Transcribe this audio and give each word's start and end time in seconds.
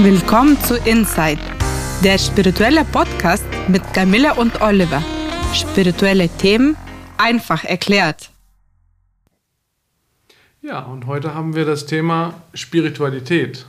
Willkommen 0.00 0.56
zu 0.60 0.76
Inside, 0.76 1.40
der 2.04 2.18
spirituelle 2.18 2.84
Podcast 2.84 3.44
mit 3.66 3.82
Camilla 3.92 4.34
und 4.34 4.60
Oliver. 4.60 5.02
Spirituelle 5.52 6.28
Themen 6.28 6.76
einfach 7.16 7.64
erklärt. 7.64 8.30
Ja, 10.62 10.84
und 10.84 11.06
heute 11.06 11.34
haben 11.34 11.56
wir 11.56 11.64
das 11.64 11.84
Thema 11.86 12.40
Spiritualität. 12.54 13.66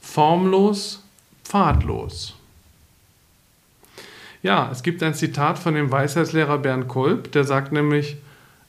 Formlos, 0.00 1.04
pfadlos. 1.44 2.34
Ja, 4.42 4.70
es 4.72 4.82
gibt 4.82 5.04
ein 5.04 5.14
Zitat 5.14 5.56
von 5.56 5.74
dem 5.74 5.92
Weisheitslehrer 5.92 6.58
Bernd 6.58 6.88
Kolb, 6.88 7.30
der 7.30 7.44
sagt 7.44 7.70
nämlich, 7.70 8.16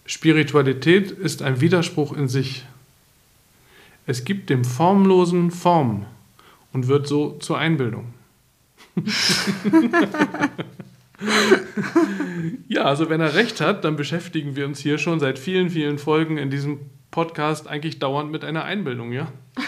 Spiritualität 0.05 1.09
ist 1.09 1.41
ein 1.41 1.61
Widerspruch 1.61 2.13
in 2.13 2.27
sich. 2.27 2.63
Es 4.05 4.23
gibt 4.23 4.52
dem 4.52 4.63
Formlosen 4.63 5.49
Form 5.49 6.05
und 6.73 6.88
wird 6.88 7.07
so 7.07 7.38
zur 7.39 7.57
Einbildung. 7.57 8.13
ja, 12.67 12.84
also 12.84 13.09
wenn 13.09 13.21
er 13.21 13.34
recht 13.35 13.62
hat, 13.62 13.85
dann 13.85 13.95
beschäftigen 13.95 14.55
wir 14.55 14.66
uns 14.66 14.79
hier 14.79 14.98
schon 14.98 15.20
seit 15.20 15.38
vielen, 15.39 15.70
vielen 15.70 15.98
Folgen 15.98 16.38
in 16.38 16.49
diesem 16.49 16.79
Podcast 17.12 17.67
eigentlich 17.67 17.99
dauernd 17.99 18.31
mit 18.31 18.43
einer 18.45 18.63
Einbildung, 18.63 19.12
ja? 19.12 19.27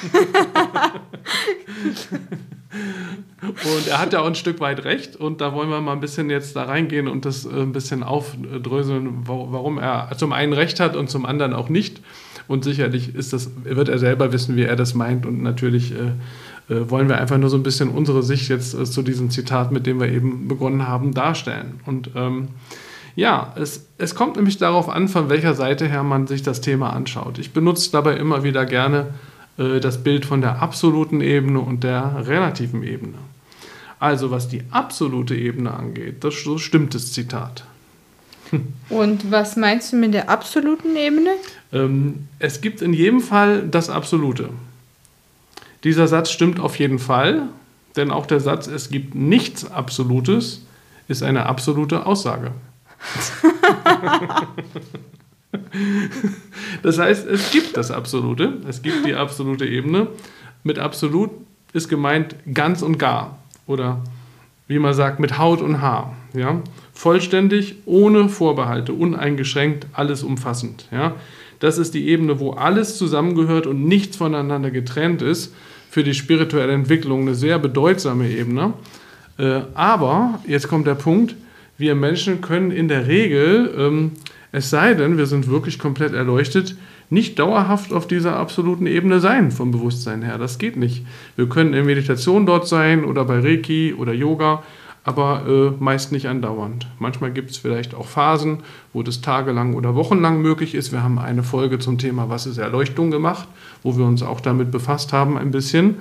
und 3.51 3.87
er 3.87 3.99
hat 3.99 4.13
ja 4.13 4.21
auch 4.21 4.27
ein 4.27 4.35
Stück 4.35 4.61
weit 4.61 4.85
recht 4.85 5.17
und 5.17 5.41
da 5.41 5.53
wollen 5.53 5.69
wir 5.69 5.81
mal 5.81 5.91
ein 5.91 5.99
bisschen 5.99 6.29
jetzt 6.29 6.55
da 6.55 6.63
reingehen 6.63 7.09
und 7.09 7.25
das 7.25 7.45
äh, 7.45 7.49
ein 7.49 7.73
bisschen 7.73 8.01
aufdröseln, 8.01 9.27
warum 9.27 9.77
er 9.77 10.09
zum 10.17 10.31
einen 10.31 10.53
recht 10.53 10.79
hat 10.79 10.95
und 10.95 11.09
zum 11.09 11.25
anderen 11.25 11.53
auch 11.53 11.67
nicht. 11.69 12.01
Und 12.47 12.63
sicherlich 12.63 13.13
ist 13.15 13.33
das, 13.33 13.51
wird 13.63 13.89
er 13.89 13.99
selber 13.99 14.33
wissen, 14.33 14.55
wie 14.55 14.63
er 14.63 14.75
das 14.75 14.93
meint 14.93 15.25
und 15.25 15.41
natürlich 15.43 15.93
äh, 16.69 16.89
wollen 16.89 17.09
wir 17.09 17.17
einfach 17.17 17.37
nur 17.37 17.49
so 17.49 17.57
ein 17.57 17.63
bisschen 17.63 17.89
unsere 17.89 18.23
Sicht 18.23 18.49
jetzt 18.49 18.73
äh, 18.73 18.85
zu 18.85 19.01
diesem 19.01 19.29
Zitat, 19.29 19.71
mit 19.71 19.85
dem 19.85 19.99
wir 19.99 20.09
eben 20.09 20.47
begonnen 20.47 20.87
haben, 20.87 21.13
darstellen. 21.13 21.79
Und 21.85 22.11
ähm, 22.15 22.49
ja, 23.15 23.53
es, 23.55 23.87
es 23.97 24.15
kommt 24.15 24.37
nämlich 24.37 24.57
darauf 24.57 24.89
an, 24.89 25.07
von 25.07 25.29
welcher 25.29 25.53
Seite 25.53 25.87
her 25.87 26.03
man 26.03 26.27
sich 26.27 26.41
das 26.41 26.61
Thema 26.61 26.91
anschaut. 26.91 27.37
Ich 27.37 27.53
benutze 27.53 27.91
dabei 27.91 28.17
immer 28.17 28.43
wieder 28.43 28.65
gerne 28.65 29.13
äh, 29.57 29.79
das 29.79 30.03
Bild 30.03 30.25
von 30.25 30.41
der 30.41 30.61
absoluten 30.61 31.21
Ebene 31.21 31.59
und 31.59 31.83
der 31.83 32.25
relativen 32.27 32.83
Ebene. 32.83 33.17
Also 33.99 34.31
was 34.31 34.47
die 34.49 34.63
absolute 34.71 35.35
Ebene 35.35 35.73
angeht, 35.73 36.23
das 36.23 36.43
so 36.43 36.57
stimmt 36.57 36.93
das 36.93 37.13
Zitat. 37.13 37.63
Und 38.89 39.31
was 39.31 39.55
meinst 39.55 39.93
du 39.93 39.95
mit 39.95 40.13
der 40.13 40.29
absoluten 40.29 40.95
Ebene? 40.95 41.31
Ähm, 41.71 42.27
es 42.37 42.59
gibt 42.61 42.81
in 42.81 42.93
jedem 42.93 43.21
Fall 43.21 43.67
das 43.67 43.89
Absolute. 43.89 44.49
Dieser 45.83 46.07
Satz 46.07 46.31
stimmt 46.31 46.59
auf 46.59 46.79
jeden 46.79 46.99
Fall, 46.99 47.43
denn 47.95 48.11
auch 48.11 48.25
der 48.25 48.39
Satz, 48.39 48.67
es 48.67 48.89
gibt 48.89 49.15
nichts 49.15 49.69
Absolutes, 49.69 50.65
ist 51.07 51.23
eine 51.23 51.45
absolute 51.45 52.05
Aussage. 52.05 52.51
das 56.83 56.97
heißt, 56.97 57.27
es 57.27 57.51
gibt 57.51 57.75
das 57.75 57.91
Absolute, 57.91 58.59
es 58.67 58.81
gibt 58.81 59.05
die 59.05 59.13
absolute 59.13 59.65
Ebene. 59.65 60.07
Mit 60.63 60.79
absolut 60.79 61.31
ist 61.73 61.89
gemeint 61.89 62.35
ganz 62.53 62.81
und 62.81 62.97
gar 62.97 63.39
oder 63.67 64.01
wie 64.67 64.79
man 64.79 64.93
sagt, 64.93 65.19
mit 65.19 65.37
Haut 65.37 65.61
und 65.61 65.81
Haar. 65.81 66.15
Ja? 66.33 66.61
Vollständig, 66.93 67.75
ohne 67.85 68.29
Vorbehalte, 68.29 68.93
uneingeschränkt, 68.93 69.87
alles 69.91 70.23
umfassend. 70.23 70.87
Ja? 70.91 71.15
Das 71.59 71.77
ist 71.77 71.93
die 71.93 72.07
Ebene, 72.07 72.39
wo 72.39 72.51
alles 72.51 72.97
zusammengehört 72.97 73.67
und 73.67 73.85
nichts 73.85 74.15
voneinander 74.15 74.71
getrennt 74.71 75.21
ist 75.21 75.53
für 75.93 76.03
die 76.03 76.15
spirituelle 76.15 76.73
Entwicklung 76.73 77.21
eine 77.21 77.35
sehr 77.35 77.59
bedeutsame 77.59 78.27
Ebene. 78.27 78.73
Äh, 79.37 79.61
aber, 79.75 80.39
jetzt 80.47 80.67
kommt 80.67 80.87
der 80.87 80.95
Punkt, 80.95 81.35
wir 81.77 81.93
Menschen 81.93 82.41
können 82.41 82.71
in 82.71 82.87
der 82.87 83.05
Regel, 83.05 83.71
ähm, 83.77 84.13
es 84.51 84.71
sei 84.71 84.95
denn, 84.95 85.19
wir 85.19 85.27
sind 85.27 85.47
wirklich 85.47 85.77
komplett 85.77 86.15
erleuchtet, 86.15 86.75
nicht 87.11 87.37
dauerhaft 87.37 87.93
auf 87.93 88.07
dieser 88.07 88.37
absoluten 88.37 88.87
Ebene 88.87 89.19
sein 89.19 89.51
vom 89.51 89.69
Bewusstsein 89.69 90.23
her. 90.23 90.39
Das 90.39 90.57
geht 90.57 90.77
nicht. 90.77 91.05
Wir 91.35 91.47
können 91.47 91.75
in 91.75 91.85
Meditation 91.85 92.47
dort 92.47 92.67
sein 92.67 93.05
oder 93.05 93.23
bei 93.23 93.39
Reiki 93.39 93.93
oder 93.93 94.13
Yoga 94.13 94.63
aber 95.03 95.43
äh, 95.47 95.83
meist 95.83 96.11
nicht 96.11 96.27
andauernd. 96.27 96.87
Manchmal 96.99 97.31
gibt 97.31 97.51
es 97.51 97.57
vielleicht 97.57 97.93
auch 97.93 98.07
Phasen, 98.07 98.59
wo 98.93 99.03
das 99.03 99.21
tagelang 99.21 99.73
oder 99.73 99.95
wochenlang 99.95 100.41
möglich 100.41 100.75
ist. 100.75 100.91
Wir 100.91 101.03
haben 101.03 101.19
eine 101.19 101.43
Folge 101.43 101.79
zum 101.79 101.97
Thema 101.97 102.29
Was 102.29 102.45
ist 102.45 102.57
Erleuchtung 102.57 103.11
gemacht, 103.11 103.47
wo 103.83 103.97
wir 103.97 104.05
uns 104.05 104.23
auch 104.23 104.39
damit 104.39 104.71
befasst 104.71 105.11
haben 105.11 105.37
ein 105.37 105.51
bisschen. 105.51 105.95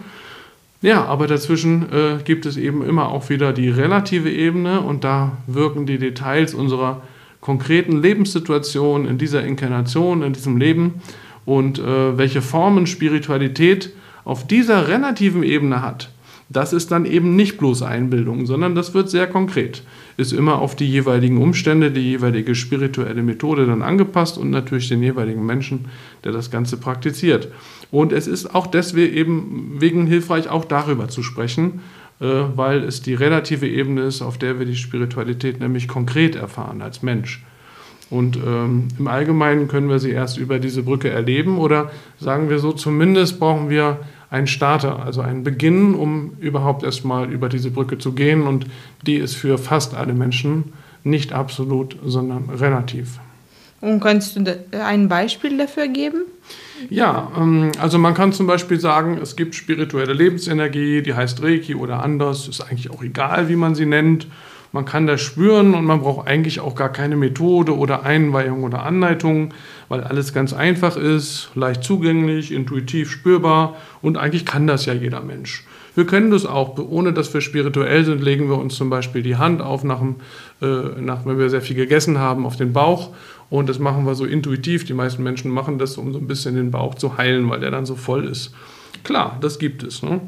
Ja, 0.82 1.04
aber 1.04 1.26
dazwischen 1.26 1.92
äh, 1.92 2.18
gibt 2.24 2.46
es 2.46 2.56
eben 2.56 2.84
immer 2.84 3.08
auch 3.08 3.28
wieder 3.28 3.52
die 3.52 3.68
relative 3.68 4.30
Ebene 4.30 4.80
und 4.80 5.04
da 5.04 5.32
wirken 5.46 5.86
die 5.86 5.98
Details 5.98 6.54
unserer 6.54 7.02
konkreten 7.40 8.02
Lebenssituation 8.02 9.06
in 9.06 9.18
dieser 9.18 9.44
Inkarnation, 9.44 10.22
in 10.22 10.32
diesem 10.32 10.56
Leben 10.56 11.02
und 11.44 11.78
äh, 11.78 12.16
welche 12.18 12.42
Formen 12.42 12.86
Spiritualität 12.86 13.92
auf 14.24 14.46
dieser 14.46 14.88
relativen 14.88 15.42
Ebene 15.42 15.82
hat 15.82 16.10
das 16.52 16.72
ist 16.72 16.90
dann 16.90 17.04
eben 17.04 17.36
nicht 17.36 17.58
bloß 17.58 17.82
Einbildung, 17.82 18.46
sondern 18.46 18.74
das 18.74 18.94
wird 18.94 19.08
sehr 19.08 19.26
konkret. 19.26 19.82
Ist 20.16 20.32
immer 20.32 20.60
auf 20.60 20.76
die 20.76 20.88
jeweiligen 20.88 21.40
Umstände, 21.40 21.90
die 21.90 22.00
jeweilige 22.00 22.54
spirituelle 22.54 23.22
Methode 23.22 23.66
dann 23.66 23.82
angepasst 23.82 24.38
und 24.38 24.50
natürlich 24.50 24.88
den 24.88 25.02
jeweiligen 25.02 25.44
Menschen, 25.46 25.86
der 26.24 26.32
das 26.32 26.50
Ganze 26.50 26.76
praktiziert. 26.76 27.48
Und 27.90 28.12
es 28.12 28.26
ist 28.26 28.54
auch 28.54 28.66
deswegen 28.66 29.78
eben 29.80 30.06
hilfreich, 30.06 30.48
auch 30.48 30.64
darüber 30.64 31.08
zu 31.08 31.22
sprechen, 31.22 31.80
äh, 32.20 32.26
weil 32.54 32.84
es 32.84 33.02
die 33.02 33.14
relative 33.14 33.66
Ebene 33.66 34.02
ist, 34.02 34.22
auf 34.22 34.38
der 34.38 34.58
wir 34.58 34.66
die 34.66 34.76
Spiritualität 34.76 35.60
nämlich 35.60 35.88
konkret 35.88 36.36
erfahren 36.36 36.82
als 36.82 37.02
Mensch. 37.02 37.44
Und 38.10 38.36
ähm, 38.36 38.88
im 38.98 39.06
Allgemeinen 39.06 39.68
können 39.68 39.88
wir 39.88 39.98
sie 39.98 40.10
erst 40.10 40.36
über 40.36 40.58
diese 40.58 40.82
Brücke 40.82 41.08
erleben 41.08 41.56
oder 41.56 41.90
sagen 42.20 42.50
wir 42.50 42.58
so, 42.58 42.72
zumindest 42.72 43.40
brauchen 43.40 43.70
wir 43.70 44.00
ein 44.32 44.46
Starter, 44.46 45.04
also 45.04 45.20
ein 45.20 45.44
Beginn, 45.44 45.94
um 45.94 46.32
überhaupt 46.40 46.82
erstmal 46.82 47.30
über 47.30 47.50
diese 47.50 47.70
Brücke 47.70 47.98
zu 47.98 48.12
gehen. 48.12 48.46
Und 48.46 48.66
die 49.06 49.16
ist 49.16 49.36
für 49.36 49.58
fast 49.58 49.94
alle 49.94 50.14
Menschen 50.14 50.72
nicht 51.04 51.34
absolut, 51.34 51.98
sondern 52.02 52.48
relativ. 52.48 53.20
Und 53.82 54.00
kannst 54.00 54.36
du 54.36 54.58
ein 54.82 55.08
Beispiel 55.08 55.58
dafür 55.58 55.86
geben? 55.88 56.22
Ja, 56.88 57.30
ähm, 57.36 57.72
also 57.78 57.98
man 57.98 58.14
kann 58.14 58.32
zum 58.32 58.46
Beispiel 58.46 58.80
sagen, 58.80 59.18
es 59.20 59.36
gibt 59.36 59.54
spirituelle 59.54 60.14
Lebensenergie, 60.14 61.02
die 61.02 61.12
heißt 61.12 61.42
Reiki 61.42 61.74
oder 61.74 62.02
anders, 62.02 62.48
ist 62.48 62.62
eigentlich 62.62 62.90
auch 62.90 63.02
egal, 63.02 63.50
wie 63.50 63.56
man 63.56 63.74
sie 63.74 63.86
nennt. 63.86 64.28
Man 64.72 64.86
kann 64.86 65.06
das 65.06 65.20
spüren 65.20 65.74
und 65.74 65.84
man 65.84 66.00
braucht 66.00 66.26
eigentlich 66.26 66.60
auch 66.60 66.74
gar 66.74 66.90
keine 66.90 67.16
Methode 67.16 67.76
oder 67.76 68.04
Einweihung 68.04 68.64
oder 68.64 68.84
Anleitung, 68.84 69.52
weil 69.88 70.02
alles 70.02 70.32
ganz 70.32 70.54
einfach 70.54 70.96
ist, 70.96 71.50
leicht 71.54 71.84
zugänglich, 71.84 72.52
intuitiv 72.52 73.10
spürbar 73.10 73.76
und 74.00 74.16
eigentlich 74.16 74.46
kann 74.46 74.66
das 74.66 74.86
ja 74.86 74.94
jeder 74.94 75.20
Mensch. 75.20 75.64
Wir 75.94 76.06
können 76.06 76.30
das 76.30 76.46
auch, 76.46 76.78
ohne 76.78 77.12
dass 77.12 77.34
wir 77.34 77.42
spirituell 77.42 78.04
sind, 78.04 78.22
legen 78.22 78.48
wir 78.48 78.56
uns 78.56 78.76
zum 78.76 78.88
Beispiel 78.88 79.22
die 79.22 79.36
Hand 79.36 79.60
auf, 79.60 79.84
nach, 79.84 79.98
dem, 79.98 80.16
äh, 80.62 81.00
nach, 81.00 81.26
wenn 81.26 81.38
wir 81.38 81.50
sehr 81.50 81.60
viel 81.60 81.76
gegessen 81.76 82.18
haben, 82.18 82.46
auf 82.46 82.56
den 82.56 82.72
Bauch. 82.72 83.10
Und 83.50 83.68
das 83.68 83.78
machen 83.78 84.06
wir 84.06 84.14
so 84.14 84.24
intuitiv. 84.24 84.86
Die 84.86 84.94
meisten 84.94 85.22
Menschen 85.22 85.50
machen 85.50 85.78
das, 85.78 85.98
um 85.98 86.14
so 86.14 86.18
ein 86.18 86.26
bisschen 86.26 86.54
den 86.54 86.70
Bauch 86.70 86.94
zu 86.94 87.18
heilen, 87.18 87.50
weil 87.50 87.60
der 87.60 87.70
dann 87.70 87.84
so 87.84 87.94
voll 87.94 88.24
ist. 88.24 88.54
Klar, 89.04 89.36
das 89.42 89.58
gibt 89.58 89.82
es. 89.82 90.02
Ne? 90.02 90.22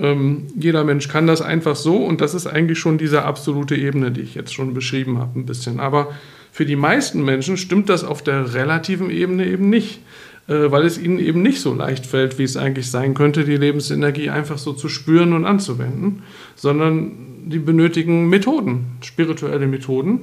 Ähm, 0.00 0.46
jeder 0.56 0.82
Mensch 0.84 1.08
kann 1.08 1.26
das 1.26 1.42
einfach 1.42 1.76
so 1.76 1.96
und 1.96 2.20
das 2.20 2.34
ist 2.34 2.46
eigentlich 2.46 2.78
schon 2.78 2.96
diese 2.96 3.22
absolute 3.24 3.76
Ebene, 3.76 4.10
die 4.10 4.22
ich 4.22 4.34
jetzt 4.34 4.54
schon 4.54 4.72
beschrieben 4.72 5.18
habe, 5.18 5.38
ein 5.38 5.46
bisschen. 5.46 5.78
Aber 5.78 6.08
für 6.52 6.64
die 6.64 6.76
meisten 6.76 7.24
Menschen 7.24 7.56
stimmt 7.56 7.88
das 7.88 8.02
auf 8.02 8.22
der 8.22 8.54
relativen 8.54 9.10
Ebene 9.10 9.46
eben 9.46 9.68
nicht, 9.68 10.00
äh, 10.48 10.70
weil 10.70 10.84
es 10.84 10.98
ihnen 10.98 11.18
eben 11.18 11.42
nicht 11.42 11.60
so 11.60 11.74
leicht 11.74 12.06
fällt, 12.06 12.38
wie 12.38 12.44
es 12.44 12.56
eigentlich 12.56 12.90
sein 12.90 13.14
könnte, 13.14 13.44
die 13.44 13.56
Lebensenergie 13.56 14.30
einfach 14.30 14.58
so 14.58 14.72
zu 14.72 14.88
spüren 14.88 15.34
und 15.34 15.44
anzuwenden, 15.44 16.22
sondern 16.56 17.12
die 17.46 17.58
benötigen 17.58 18.28
Methoden, 18.28 18.86
spirituelle 19.02 19.66
Methoden, 19.66 20.20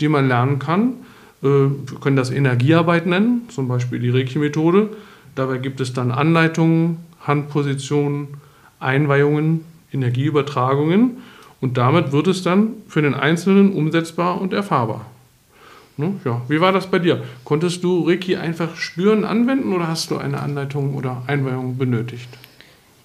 die 0.00 0.08
man 0.08 0.26
lernen 0.26 0.58
kann. 0.58 0.94
Äh, 1.42 1.46
wir 1.46 2.00
können 2.00 2.16
das 2.16 2.30
Energiearbeit 2.30 3.06
nennen, 3.06 3.42
zum 3.48 3.68
Beispiel 3.68 4.00
die 4.00 4.10
Reiki-Methode. 4.10 4.88
Dabei 5.36 5.58
gibt 5.58 5.80
es 5.80 5.92
dann 5.92 6.10
Anleitungen, 6.10 6.98
Handpositionen, 7.20 8.28
Einweihungen, 8.80 9.64
Energieübertragungen 9.92 11.18
und 11.60 11.76
damit 11.76 12.12
wird 12.12 12.26
es 12.26 12.42
dann 12.42 12.70
für 12.88 13.02
den 13.02 13.14
Einzelnen 13.14 13.72
umsetzbar 13.72 14.40
und 14.40 14.52
erfahrbar. 14.52 15.06
Ne? 15.96 16.14
Ja, 16.24 16.40
wie 16.48 16.60
war 16.60 16.72
das 16.72 16.86
bei 16.86 16.98
dir? 16.98 17.22
Konntest 17.44 17.84
du 17.84 18.08
Reiki 18.08 18.36
einfach 18.36 18.76
spüren, 18.76 19.24
anwenden 19.24 19.72
oder 19.72 19.88
hast 19.88 20.10
du 20.10 20.16
eine 20.16 20.40
Anleitung 20.40 20.94
oder 20.94 21.22
Einweihung 21.26 21.76
benötigt? 21.76 22.28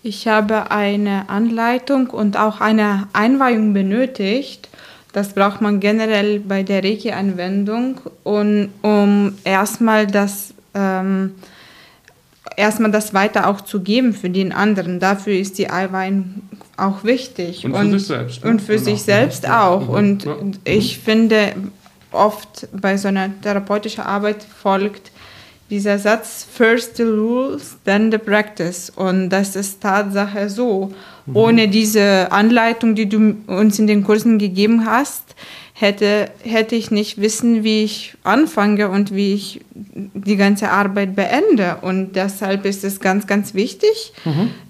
Ich 0.02 0.28
habe 0.28 0.72
eine 0.72 1.30
Anleitung 1.30 2.08
und 2.12 2.38
auch 2.38 2.62
eine 2.62 3.08
Einweihung 3.12 3.74
benötigt. 3.74 4.70
Das 5.14 5.34
braucht 5.34 5.62
man 5.62 5.80
generell 5.80 6.40
bei 6.40 6.64
der 6.64 6.84
Reiki-Anwendung, 6.84 8.02
um 8.24 9.34
erstmal 9.44 10.08
das 10.08 10.54
ähm, 10.74 11.32
erstmal 12.58 12.92
das 12.92 13.14
weiter 13.14 13.48
auch 13.48 13.62
zu 13.62 13.82
geben 13.82 14.14
für 14.14 14.30
den 14.30 14.52
anderen. 14.52 15.00
Dafür 15.00 15.34
ist 15.34 15.58
die 15.58 15.70
Eiwein 15.70 16.42
auch 16.78 17.04
wichtig. 17.04 17.66
Und 17.66 17.74
für 17.76 17.90
sich 18.00 18.08
selbst. 18.08 18.44
Ne? 18.44 18.50
Und 18.52 18.62
für 18.62 18.74
Genau. 18.74 18.84
sich 18.86 19.02
selbst 19.04 19.50
auch. 19.50 19.82
Mhm. 19.88 19.90
Und 19.90 20.26
Ja. 20.26 20.36
ich 20.66 21.00
finde, 21.00 21.54
oft 22.12 22.68
bei 22.72 22.98
so 22.98 23.08
einer 23.08 23.30
therapeutischen 23.42 24.04
Arbeit 24.04 24.44
folgt 24.44 25.12
dieser 25.70 25.98
Satz, 25.98 26.46
first 26.50 26.98
the 26.98 27.04
rules, 27.04 27.78
then 27.86 28.12
the 28.12 28.18
practice. 28.20 28.92
Und 28.96 29.30
das 29.30 29.56
ist 29.56 29.82
Tatsache 29.82 30.50
so. 30.50 30.94
Mhm. 31.26 31.36
Ohne 31.36 31.68
diese 31.68 32.32
Anleitung, 32.32 32.94
die 32.96 33.10
du 33.10 33.36
uns 33.48 33.80
in 33.80 33.88
den 33.88 34.04
Kursen 34.04 34.38
gegeben 34.38 34.86
hast, 34.86 35.36
hätte, 35.78 36.32
hätte 36.42 36.74
ich 36.76 36.90
nicht 36.90 37.20
wissen, 37.20 37.66
wie 37.66 37.84
ich 37.84 38.16
anfange 38.24 38.90
und 38.90 39.14
wie 39.14 39.34
ich 39.34 39.60
die 39.74 40.38
ganze 40.38 40.70
Arbeit 40.70 41.18
beende. 41.18 41.80
Und 41.82 42.16
deshalb 42.16 42.64
ist 42.64 42.86
es 42.86 43.02
ganz, 43.02 43.28
ganz 43.28 43.54
wichtig, 43.54 44.14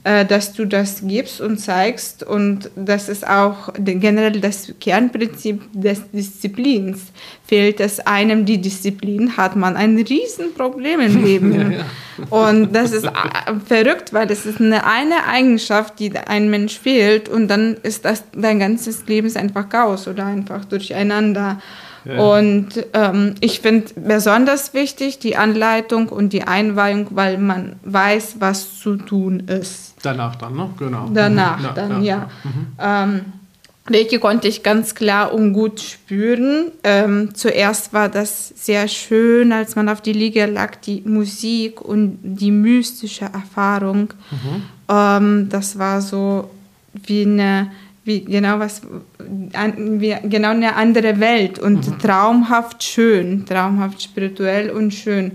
äh, 0.03 0.25
dass 0.25 0.53
du 0.53 0.65
das 0.65 1.01
gibst 1.05 1.41
und 1.41 1.59
zeigst. 1.59 2.23
Und 2.23 2.71
das 2.75 3.07
ist 3.07 3.25
auch 3.25 3.71
generell 3.77 4.41
das 4.41 4.73
Kernprinzip 4.79 5.61
des 5.73 6.09
Disziplins. 6.11 7.11
Fehlt 7.47 7.79
es 7.79 7.99
einem 7.99 8.45
die 8.45 8.59
Disziplin, 8.59 9.37
hat 9.37 9.55
man 9.55 9.75
ein 9.75 9.97
Riesenproblem 9.97 10.99
im 10.99 11.23
Leben. 11.23 11.75
Und 12.29 12.73
das 12.73 12.91
ist 12.91 13.05
äh, 13.05 13.11
verrückt, 13.65 14.13
weil 14.13 14.25
das 14.25 14.45
ist 14.45 14.59
eine, 14.59 14.85
eine 14.85 15.27
Eigenschaft, 15.27 15.99
die 15.99 16.17
ein 16.17 16.49
Mensch 16.49 16.79
fehlt 16.79 17.27
und 17.27 17.49
dann 17.49 17.75
ist 17.83 18.05
das 18.05 18.23
dein 18.33 18.59
ganzes 18.59 19.05
Leben 19.05 19.27
ist 19.27 19.35
einfach 19.37 19.67
Chaos 19.67 20.07
oder 20.07 20.25
einfach 20.25 20.63
durcheinander. 20.65 21.59
Ja. 22.05 22.17
Und 22.19 22.85
ähm, 22.93 23.35
ich 23.41 23.59
finde 23.61 23.87
besonders 23.95 24.73
wichtig 24.73 25.19
die 25.19 25.35
Anleitung 25.35 26.09
und 26.09 26.33
die 26.33 26.43
Einweihung, 26.43 27.07
weil 27.11 27.37
man 27.37 27.77
weiß, 27.83 28.35
was 28.39 28.79
zu 28.79 28.95
tun 28.95 29.41
ist. 29.41 29.95
Danach 30.03 30.35
dann, 30.35 30.55
ne? 30.55 30.69
Genau. 30.77 31.09
Danach 31.13 31.59
Mhm. 31.59 31.75
dann, 31.75 32.03
ja. 32.03 32.29
Ähm, 32.79 33.21
Reiki 33.87 34.17
konnte 34.17 34.47
ich 34.47 34.63
ganz 34.63 34.95
klar 34.95 35.31
und 35.33 35.53
gut 35.53 35.79
spüren. 35.79 36.71
Ähm, 36.83 37.35
zuerst 37.35 37.93
war 37.93 38.09
das 38.09 38.49
sehr 38.55 38.87
schön, 38.87 39.51
als 39.51 39.75
man 39.75 39.89
auf 39.89 40.01
die 40.01 40.13
Liege 40.13 40.47
lag, 40.47 40.75
die 40.77 41.01
Musik 41.05 41.81
und 41.81 42.17
die 42.23 42.51
mystische 42.51 43.25
Erfahrung. 43.25 44.13
Ähm, 44.89 45.49
das 45.49 45.77
war 45.77 46.01
so 46.01 46.49
wie 46.93 47.23
eine, 47.23 47.71
wie 48.03 48.21
genau 48.21 48.57
was, 48.57 48.81
ein, 49.53 50.01
wie 50.01 50.15
genau 50.23 50.49
eine 50.49 50.75
andere 50.75 51.19
Welt 51.19 51.59
und 51.59 51.99
traumhaft 51.99 52.83
schön, 52.83 53.45
traumhaft 53.45 54.01
spirituell 54.01 54.71
und 54.71 54.95
schön. 54.95 55.33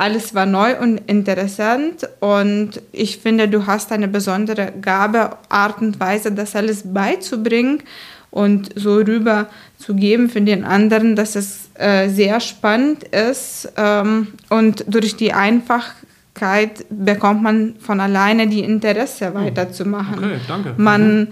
Alles 0.00 0.34
war 0.34 0.46
neu 0.46 0.78
und 0.78 0.96
interessant 1.10 2.08
und 2.20 2.80
ich 2.90 3.18
finde, 3.18 3.48
du 3.48 3.66
hast 3.66 3.92
eine 3.92 4.08
besondere 4.08 4.72
Gabe, 4.80 5.36
Art 5.50 5.82
und 5.82 6.00
Weise, 6.00 6.32
das 6.32 6.56
alles 6.56 6.84
beizubringen 6.86 7.82
und 8.30 8.70
so 8.76 8.94
rüber 8.94 9.48
zu 9.76 9.94
geben 9.94 10.30
für 10.30 10.40
den 10.40 10.64
anderen, 10.64 11.16
dass 11.16 11.36
es 11.36 11.68
äh, 11.74 12.08
sehr 12.08 12.40
spannend 12.40 13.04
ist 13.04 13.70
ähm, 13.76 14.28
und 14.48 14.86
durch 14.88 15.16
die 15.16 15.34
Einfachkeit 15.34 16.86
bekommt 16.88 17.42
man 17.42 17.74
von 17.78 18.00
alleine 18.00 18.46
die 18.46 18.60
Interesse 18.60 19.34
weiterzumachen. 19.34 20.14
Okay, 20.16 20.40
danke. 20.48 20.74
Man 20.78 21.28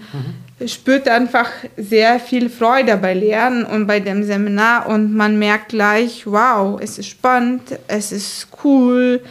spürt 0.65 1.07
einfach 1.07 1.49
sehr 1.77 2.19
viel 2.19 2.49
Freude 2.49 2.97
bei 2.97 3.13
Lernen 3.13 3.65
und 3.65 3.87
bei 3.87 3.99
dem 3.99 4.23
Seminar 4.23 4.87
und 4.87 5.15
man 5.15 5.39
merkt 5.39 5.69
gleich, 5.69 6.25
wow, 6.25 6.79
es 6.81 6.97
ist 6.97 7.07
spannend, 7.07 7.77
es 7.87 8.11
ist 8.11 8.47
cool, 8.63 9.21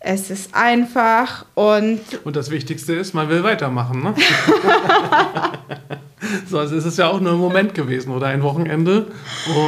es 0.00 0.30
ist 0.30 0.54
einfach 0.54 1.46
und 1.54 2.00
Und 2.24 2.36
das 2.36 2.50
Wichtigste 2.50 2.94
ist, 2.94 3.14
man 3.14 3.28
will 3.28 3.42
weitermachen, 3.42 4.02
ne? 4.02 4.14
Sonst 6.50 6.72
ist 6.72 6.84
es 6.84 6.96
ja 6.96 7.08
auch 7.08 7.20
nur 7.20 7.32
ein 7.32 7.38
Moment 7.38 7.74
gewesen 7.74 8.10
oder 8.10 8.26
ein 8.26 8.42
Wochenende. 8.42 9.06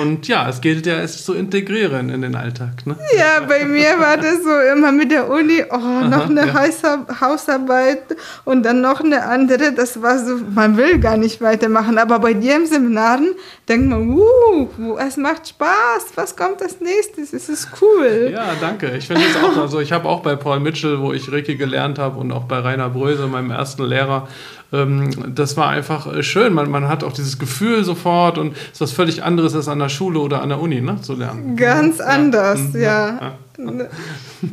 Und 0.00 0.28
ja, 0.28 0.48
es 0.48 0.60
gilt 0.60 0.86
ja, 0.86 1.00
es 1.00 1.24
zu 1.24 1.34
integrieren 1.34 2.10
in 2.10 2.22
den 2.22 2.34
Alltag. 2.34 2.86
Ne? 2.86 2.96
ja, 3.16 3.40
bei 3.46 3.64
mir 3.64 3.98
war 3.98 4.16
das 4.16 4.42
so 4.42 4.50
immer 4.72 4.92
mit 4.92 5.10
der 5.10 5.28
Uni, 5.28 5.62
oh, 5.70 5.76
noch 5.76 6.28
eine 6.28 6.46
ja. 6.46 6.54
Hausar- 6.54 7.06
Hausarbeit 7.20 8.16
und 8.44 8.64
dann 8.64 8.80
noch 8.80 9.00
eine 9.00 9.24
andere, 9.24 9.72
das 9.72 10.00
war 10.02 10.18
so, 10.18 10.38
man 10.54 10.76
will 10.76 10.98
gar 10.98 11.16
nicht 11.16 11.40
weitermachen, 11.40 11.98
aber 11.98 12.18
bei 12.18 12.34
dir 12.34 12.56
im 12.56 12.66
Seminaren 12.66 13.34
denkt 13.68 13.88
man, 13.88 14.10
uh, 14.10 14.96
es 14.98 15.16
macht 15.16 15.48
Spaß, 15.48 16.12
was 16.14 16.36
kommt 16.36 16.62
als 16.62 16.80
nächstes, 16.80 17.32
es 17.32 17.48
ist 17.48 17.68
cool. 17.80 18.30
Ja, 18.32 18.52
danke. 18.60 18.96
Ich 18.96 19.06
finde 19.06 19.22
es 19.22 19.36
auch, 19.42 19.56
also 19.56 19.80
ich 19.80 19.92
habe 19.92 20.08
auch 20.08 20.20
bei 20.20 20.36
Paul 20.36 20.60
Mitchell, 20.60 21.00
wo 21.00 21.12
ich 21.12 21.30
Reiki 21.30 21.56
gelernt 21.56 21.98
habe 21.98 22.18
und 22.18 22.32
auch 22.32 22.44
bei 22.44 22.58
Rainer 22.58 22.88
Bröse, 22.88 23.26
meinem 23.26 23.50
ersten 23.50 23.84
Lehrer, 23.84 24.28
das 24.72 25.56
war 25.56 25.68
einfach 25.68 26.12
äh, 26.12 26.22
schön. 26.22 26.52
Man, 26.52 26.70
man 26.70 26.88
hat 26.88 27.04
auch 27.04 27.12
dieses 27.12 27.38
Gefühl 27.38 27.84
sofort 27.84 28.36
und 28.36 28.52
es 28.56 28.72
ist 28.72 28.80
was 28.80 28.92
völlig 28.92 29.22
anderes 29.22 29.54
als 29.54 29.68
an 29.68 29.78
der 29.78 29.88
Schule 29.88 30.18
oder 30.18 30.42
an 30.42 30.48
der 30.48 30.60
Uni 30.60 30.80
ne, 30.80 31.00
zu 31.00 31.14
lernen. 31.14 31.56
Ganz 31.56 32.00
anders, 32.00 32.60
Mhm. 32.72 32.80
ja. 32.80 33.38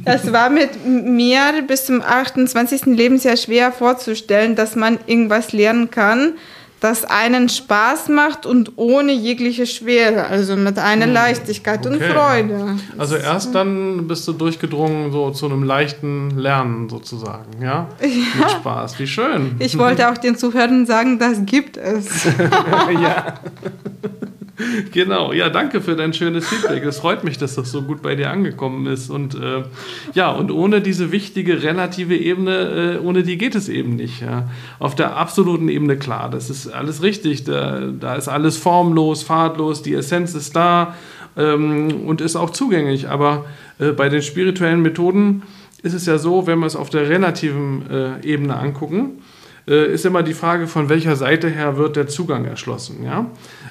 Es 0.05 0.31
war 0.31 0.49
mit 0.49 0.85
mir 0.85 1.41
bis 1.67 1.85
zum 1.85 2.01
28. 2.01 2.85
Lebensjahr 2.85 3.35
schwer 3.37 3.71
vorzustellen, 3.71 4.55
dass 4.55 4.75
man 4.75 4.97
irgendwas 5.07 5.51
lernen 5.51 5.89
kann, 5.91 6.33
das 6.83 7.05
einen 7.05 7.47
Spaß 7.47 8.09
macht 8.09 8.45
und 8.45 8.73
ohne 8.75 9.13
jegliche 9.13 9.65
Schwere, 9.65 10.25
also 10.25 10.57
mit 10.57 10.77
einer 10.77 11.07
Leichtigkeit 11.07 11.85
und 11.85 11.93
Hm. 11.93 12.01
Okay. 12.01 12.11
Freude. 12.11 12.75
Also 12.97 13.15
erst 13.15 13.55
dann 13.55 14.07
bist 14.07 14.27
du 14.27 14.33
durchgedrungen 14.33 15.11
so 15.11 15.31
zu 15.31 15.45
einem 15.45 15.63
leichten 15.63 16.31
Lernen 16.31 16.89
sozusagen, 16.89 17.61
ja? 17.61 17.87
Mit 18.01 18.51
Spaß. 18.51 18.99
Wie 18.99 19.07
schön. 19.07 19.55
Ich 19.59 19.77
wollte 19.77 20.09
auch 20.09 20.17
den 20.17 20.35
Zuhörern 20.35 20.85
sagen, 20.85 21.19
das 21.19 21.45
gibt 21.45 21.77
es. 21.77 22.25
ja. 23.01 23.35
Genau, 24.91 25.33
ja, 25.33 25.49
danke 25.49 25.81
für 25.81 25.95
dein 25.95 26.13
schönes 26.13 26.47
Feedback. 26.47 26.83
Es 26.85 26.99
freut 26.99 27.23
mich, 27.23 27.37
dass 27.37 27.55
das 27.55 27.71
so 27.71 27.81
gut 27.81 28.01
bei 28.01 28.15
dir 28.15 28.29
angekommen 28.29 28.87
ist. 28.87 29.09
Und 29.09 29.35
äh, 29.35 29.63
ja, 30.13 30.31
und 30.31 30.51
ohne 30.51 30.81
diese 30.81 31.11
wichtige 31.11 31.63
relative 31.63 32.15
Ebene, 32.15 32.99
äh, 33.01 33.05
ohne 33.05 33.23
die 33.23 33.37
geht 33.37 33.55
es 33.55 33.69
eben 33.69 33.95
nicht. 33.95 34.21
Ja. 34.21 34.49
Auf 34.79 34.95
der 34.95 35.17
absoluten 35.17 35.69
Ebene 35.69 35.97
klar, 35.97 36.29
das 36.29 36.49
ist 36.49 36.67
alles 36.67 37.01
richtig. 37.01 37.43
Da, 37.43 37.81
da 37.99 38.15
ist 38.15 38.27
alles 38.27 38.57
formlos, 38.57 39.23
fahrtlos, 39.23 39.81
die 39.81 39.93
Essenz 39.93 40.33
ist 40.33 40.55
da 40.55 40.95
ähm, 41.37 42.05
und 42.05 42.21
ist 42.21 42.35
auch 42.35 42.49
zugänglich. 42.49 43.09
Aber 43.09 43.45
äh, 43.79 43.91
bei 43.91 44.09
den 44.09 44.21
spirituellen 44.21 44.81
Methoden 44.81 45.43
ist 45.81 45.93
es 45.93 46.05
ja 46.05 46.17
so, 46.17 46.47
wenn 46.47 46.59
wir 46.59 46.67
es 46.67 46.75
auf 46.75 46.89
der 46.89 47.09
relativen 47.09 47.89
äh, 47.89 48.25
Ebene 48.25 48.55
angucken, 48.57 49.21
äh, 49.67 49.93
ist 49.93 50.05
immer 50.05 50.23
die 50.23 50.33
Frage, 50.33 50.67
von 50.67 50.89
welcher 50.89 51.15
Seite 51.15 51.49
her 51.49 51.77
wird 51.77 51.95
der 51.95 52.07
Zugang 52.07 52.45
erschlossen. 52.45 53.03
Ja? 53.03 53.27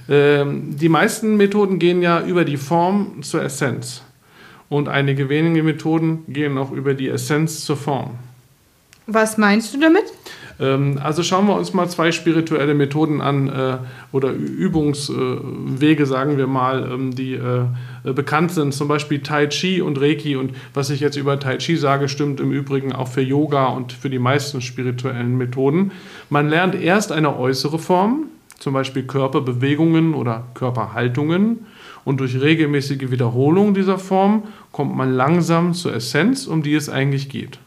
Ähm, 0.08 0.76
die 0.76 0.88
meisten 0.88 1.36
Methoden 1.36 1.78
gehen 1.78 2.02
ja 2.02 2.24
über 2.24 2.44
die 2.44 2.56
Form 2.56 3.22
zur 3.22 3.42
Essenz. 3.42 4.02
Und 4.68 4.88
einige 4.88 5.28
wenige 5.28 5.62
Methoden 5.62 6.24
gehen 6.28 6.56
auch 6.58 6.72
über 6.72 6.94
die 6.94 7.08
Essenz 7.08 7.64
zur 7.64 7.76
Form. 7.76 8.12
Was 9.06 9.36
meinst 9.36 9.74
du 9.74 9.80
damit? 9.80 10.04
Ähm, 10.60 10.98
also 11.02 11.22
schauen 11.22 11.46
wir 11.46 11.56
uns 11.56 11.74
mal 11.74 11.88
zwei 11.88 12.12
spirituelle 12.12 12.74
Methoden 12.74 13.20
an 13.20 13.48
äh, 13.48 13.78
oder 14.12 14.30
Übungswege, 14.30 16.06
sagen 16.06 16.38
wir 16.38 16.46
mal, 16.46 16.90
ähm, 16.90 17.14
die 17.14 17.34
äh, 17.34 17.64
äh, 18.04 18.12
bekannt 18.12 18.52
sind, 18.52 18.72
zum 18.72 18.88
Beispiel 18.88 19.20
Tai 19.20 19.48
Chi 19.48 19.82
und 19.82 20.00
Reiki. 20.00 20.36
Und 20.36 20.52
was 20.72 20.90
ich 20.90 21.00
jetzt 21.00 21.16
über 21.16 21.38
Tai 21.38 21.58
Chi 21.58 21.76
sage, 21.76 22.08
stimmt 22.08 22.40
im 22.40 22.52
Übrigen 22.52 22.92
auch 22.92 23.08
für 23.08 23.22
Yoga 23.22 23.66
und 23.66 23.92
für 23.92 24.10
die 24.10 24.18
meisten 24.20 24.60
spirituellen 24.60 25.36
Methoden. 25.36 25.92
Man 26.30 26.48
lernt 26.48 26.74
erst 26.74 27.12
eine 27.12 27.36
äußere 27.36 27.78
Form, 27.78 28.26
zum 28.62 28.72
Beispiel 28.74 29.02
Körperbewegungen 29.02 30.14
oder 30.14 30.44
Körperhaltungen. 30.54 31.66
Und 32.04 32.20
durch 32.20 32.40
regelmäßige 32.40 33.10
Wiederholung 33.10 33.74
dieser 33.74 33.98
Form 33.98 34.44
kommt 34.70 34.96
man 34.96 35.12
langsam 35.12 35.74
zur 35.74 35.94
Essenz, 35.94 36.46
um 36.46 36.62
die 36.62 36.74
es 36.74 36.88
eigentlich 36.88 37.28
geht. 37.28 37.58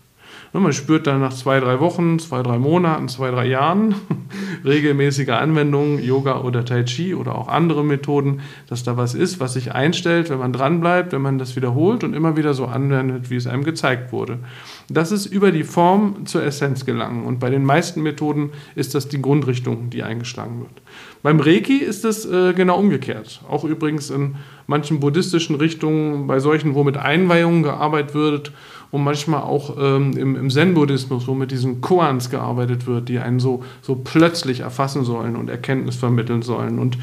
Ne, 0.55 0.62
Man 0.62 0.71
spürt 0.71 1.05
dann 1.05 1.19
nach 1.19 1.33
zwei, 1.33 1.59
drei 1.59 1.81
Wochen, 1.81 2.17
zwei, 2.17 2.41
drei 2.41 2.57
Monaten, 2.57 3.09
zwei, 3.09 3.29
drei 3.29 3.45
Jahren 3.45 3.93
regelmäßige 4.63 5.27
Anwendungen, 5.27 6.01
Yoga 6.01 6.43
oder 6.43 6.63
Tai 6.63 6.83
Chi 6.83 7.13
oder 7.13 7.38
auch 7.38 7.50
andere 7.50 7.83
Methoden, 7.83 8.39
dass 8.67 8.81
da 8.81 8.95
was 8.95 9.15
ist, 9.15 9.41
was 9.41 9.51
sich 9.51 9.74
einstellt, 9.74 10.29
wenn 10.29 10.39
man 10.39 10.53
dranbleibt, 10.53 11.12
wenn 11.12 11.21
man 11.21 11.39
das 11.39 11.57
wiederholt 11.57 12.05
und 12.05 12.13
immer 12.13 12.38
wieder 12.38 12.53
so 12.53 12.67
anwendet, 12.67 13.29
wie 13.29 13.35
es 13.35 13.47
einem 13.47 13.65
gezeigt 13.65 14.13
wurde. 14.13 14.39
Das 14.88 15.12
ist 15.12 15.25
über 15.25 15.51
die 15.51 15.65
Form 15.65 16.25
zur 16.25 16.43
Essenz 16.43 16.85
gelangen 16.85 17.25
und 17.25 17.41
bei 17.41 17.50
den 17.50 17.65
meisten 17.65 18.01
Methoden 18.01 18.51
ist 18.75 18.95
das 18.95 19.09
die 19.09 19.21
Grundrichtung, 19.21 19.89
die 19.89 20.03
eingeschlagen 20.03 20.62
wird. 20.62 20.81
Beim 21.21 21.41
Reiki 21.41 21.79
ist 21.79 22.05
es 22.05 22.25
äh, 22.25 22.53
genau 22.53 22.79
umgekehrt. 22.79 23.41
Auch 23.50 23.65
übrigens 23.65 24.09
in 24.09 24.35
manchen 24.67 25.01
buddhistischen 25.01 25.57
Richtungen, 25.57 26.27
bei 26.27 26.39
solchen, 26.39 26.75
wo 26.75 26.85
mit 26.85 26.95
Einweihungen 26.95 27.62
gearbeitet 27.62 28.15
wird 28.15 28.53
und 28.92 29.04
manchmal 29.04 29.42
auch 29.42 29.75
ähm, 29.80 30.15
im, 30.18 30.36
im 30.36 30.50
Zen-Buddhismus, 30.50 31.27
wo 31.27 31.34
mit 31.34 31.51
diesen 31.51 31.82
Koans 31.82 32.30
gearbeitet 32.30 32.88
wird, 32.88 33.10
die 33.10 33.20
einen 33.20 33.39
so, 33.39 33.63
so 33.82 33.96
plötzlich 33.96 34.62
erfassen 34.62 35.04
sollen 35.04 35.36
und 35.36 35.50
Erkenntnis 35.50 35.96
vermitteln 35.96 36.42
sollen. 36.42 36.80
Und 36.80 36.98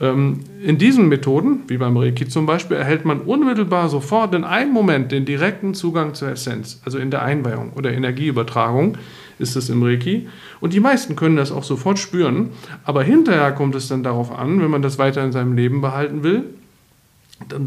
ähm, 0.00 0.40
in 0.62 0.78
diesen 0.78 1.08
Methoden, 1.08 1.60
wie 1.68 1.78
beim 1.78 1.96
Reiki 1.96 2.28
zum 2.28 2.46
Beispiel, 2.46 2.76
erhält 2.76 3.04
man 3.04 3.20
unmittelbar 3.20 3.88
sofort 3.88 4.34
in 4.34 4.44
einem 4.44 4.72
Moment 4.72 5.12
den 5.12 5.24
direkten 5.24 5.74
Zugang 5.74 6.14
zur 6.14 6.30
Essenz, 6.30 6.80
also 6.84 6.98
in 6.98 7.10
der 7.10 7.22
Einweihung 7.22 7.72
oder 7.74 7.92
Energieübertragung 7.92 8.98
ist 9.38 9.56
es 9.56 9.68
im 9.68 9.82
Reiki. 9.82 10.28
Und 10.60 10.72
die 10.72 10.80
meisten 10.80 11.16
können 11.16 11.36
das 11.36 11.52
auch 11.52 11.64
sofort 11.64 11.98
spüren, 11.98 12.50
aber 12.84 13.02
hinterher 13.02 13.52
kommt 13.52 13.74
es 13.74 13.88
dann 13.88 14.02
darauf 14.02 14.36
an, 14.36 14.60
wenn 14.62 14.70
man 14.70 14.82
das 14.82 14.98
weiter 14.98 15.24
in 15.24 15.32
seinem 15.32 15.54
Leben 15.54 15.80
behalten 15.80 16.22
will, 16.22 16.44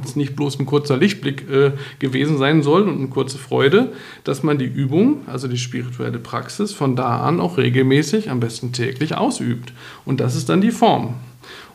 es 0.03 0.15
nicht 0.15 0.35
bloß 0.35 0.59
ein 0.59 0.65
kurzer 0.65 0.97
Lichtblick 0.97 1.49
äh, 1.49 1.71
gewesen 1.99 2.37
sein 2.37 2.63
soll 2.63 2.83
und 2.83 2.97
eine 2.97 3.07
kurze 3.07 3.37
Freude, 3.37 3.93
dass 4.23 4.43
man 4.43 4.57
die 4.57 4.65
Übung, 4.65 5.21
also 5.27 5.47
die 5.47 5.57
spirituelle 5.57 6.19
Praxis, 6.19 6.71
von 6.73 6.95
da 6.95 7.19
an 7.19 7.39
auch 7.39 7.57
regelmäßig, 7.57 8.29
am 8.29 8.39
besten 8.39 8.71
täglich 8.71 9.15
ausübt. 9.15 9.73
Und 10.05 10.19
das 10.19 10.35
ist 10.35 10.49
dann 10.49 10.61
die 10.61 10.71
Form. 10.71 11.15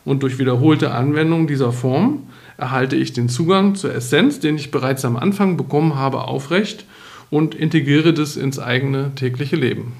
Und 0.03 0.23
durch 0.23 0.39
wiederholte 0.39 0.91
Anwendung 0.91 1.47
dieser 1.47 1.71
Form 1.71 2.23
erhalte 2.57 2.95
ich 2.95 3.13
den 3.13 3.29
Zugang 3.29 3.75
zur 3.75 3.93
Essenz, 3.93 4.39
den 4.39 4.55
ich 4.55 4.71
bereits 4.71 5.05
am 5.05 5.15
Anfang 5.15 5.57
bekommen 5.57 5.95
habe, 5.95 6.25
aufrecht 6.25 6.85
und 7.29 7.55
integriere 7.55 8.13
das 8.13 8.37
ins 8.37 8.59
eigene 8.59 9.13
tägliche 9.15 9.55
Leben. 9.55 9.93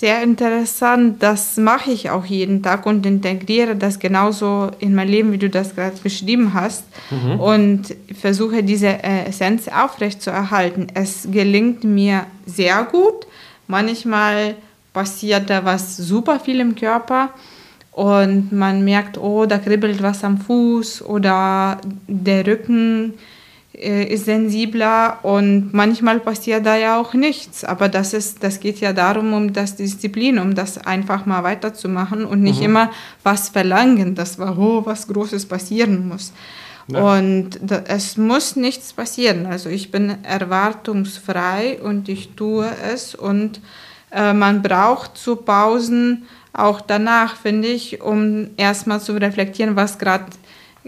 Sehr 0.00 0.22
interessant. 0.22 1.22
Das 1.22 1.58
mache 1.58 1.90
ich 1.90 2.08
auch 2.08 2.24
jeden 2.24 2.62
Tag 2.62 2.86
und 2.86 3.04
integriere 3.04 3.76
das 3.76 3.98
genauso 3.98 4.70
in 4.78 4.94
mein 4.94 5.08
Leben, 5.08 5.30
wie 5.30 5.36
du 5.36 5.50
das 5.50 5.74
gerade 5.74 5.98
beschrieben 6.02 6.54
hast. 6.54 6.84
Mhm. 7.10 7.38
Und 7.38 7.96
versuche 8.18 8.62
diese 8.62 8.86
äh, 8.86 9.26
Essenz 9.28 9.68
aufrechtzuerhalten. 9.68 10.86
Es 10.94 11.28
gelingt 11.30 11.84
mir 11.84 12.24
sehr 12.46 12.82
gut. 12.84 13.26
Manchmal 13.66 14.54
passiert 14.94 15.50
da 15.50 15.66
was 15.66 15.98
super 15.98 16.40
viel 16.40 16.60
im 16.60 16.76
Körper 16.76 17.28
und 17.92 18.52
man 18.52 18.82
merkt, 18.82 19.18
oh, 19.18 19.44
da 19.44 19.58
kribbelt 19.58 20.02
was 20.02 20.24
am 20.24 20.38
Fuß 20.38 21.02
oder 21.02 21.78
der 22.08 22.46
Rücken 22.46 23.18
ist 23.80 24.26
sensibler 24.26 25.18
und 25.22 25.72
manchmal 25.72 26.20
passiert 26.20 26.66
da 26.66 26.76
ja 26.76 27.00
auch 27.00 27.14
nichts. 27.14 27.64
Aber 27.64 27.88
das, 27.88 28.12
ist, 28.12 28.42
das 28.42 28.60
geht 28.60 28.80
ja 28.80 28.92
darum, 28.92 29.32
um 29.32 29.52
das 29.52 29.76
Disziplin, 29.76 30.38
um 30.38 30.54
das 30.54 30.78
einfach 30.78 31.24
mal 31.26 31.42
weiterzumachen 31.44 32.24
und 32.24 32.42
nicht 32.42 32.58
mhm. 32.58 32.66
immer 32.66 32.90
was 33.22 33.48
verlangen, 33.48 34.14
dass 34.14 34.38
oh, 34.38 34.82
was 34.84 35.08
Großes 35.08 35.46
passieren 35.46 36.08
muss. 36.08 36.32
Ja. 36.88 37.16
Und 37.16 37.58
da, 37.62 37.84
es 37.86 38.16
muss 38.16 38.56
nichts 38.56 38.92
passieren. 38.92 39.46
Also 39.46 39.68
ich 39.68 39.90
bin 39.90 40.22
erwartungsfrei 40.24 41.78
und 41.82 42.08
ich 42.08 42.34
tue 42.34 42.68
es 42.92 43.14
und 43.14 43.60
äh, 44.10 44.32
man 44.32 44.62
braucht 44.62 45.16
zu 45.16 45.36
Pausen 45.36 46.24
auch 46.52 46.80
danach, 46.80 47.36
finde 47.36 47.68
ich, 47.68 48.02
um 48.02 48.50
erstmal 48.56 49.00
zu 49.00 49.12
reflektieren, 49.12 49.76
was 49.76 49.98
gerade 49.98 50.26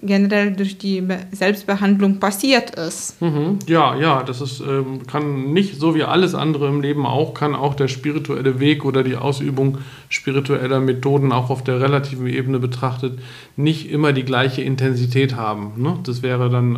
generell 0.03 0.53
durch 0.53 0.79
die 0.79 1.03
Selbstbehandlung 1.31 2.19
passiert 2.19 2.75
ist. 2.75 3.23
Mhm. 3.23 3.61
Ja, 3.67 3.97
ja, 3.97 4.23
das 4.23 4.41
ist, 4.41 4.61
ähm, 4.61 5.07
kann 5.07 5.53
nicht 5.53 5.79
so 5.79 5.95
wie 5.95 6.03
alles 6.03 6.35
andere 6.35 6.69
im 6.69 6.81
Leben 6.81 7.07
auch, 7.07 7.35
kann 7.35 7.55
auch 7.55 7.75
der 7.75 7.89
spirituelle 7.89 8.59
Weg 8.59 8.85
oder 8.85 9.05
die 9.05 9.17
Ausübung 9.17 9.79
spiritueller 10.09 10.81
Methoden 10.81 11.33
auch 11.33 11.51
auf 11.51 11.63
der 11.63 11.81
relativen 11.81 12.27
Ebene 12.27 12.59
betrachtet 12.59 13.19
nicht 13.57 13.91
immer 13.91 14.13
die 14.13 14.25
gleiche 14.25 14.63
Intensität 14.63 15.37
haben. 15.37 15.73
Ne? 15.77 15.99
Das 16.05 16.23
wäre 16.23 16.51
dann 16.51 16.77